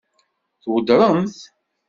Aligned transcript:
Tweddṛem-t? 0.63 1.37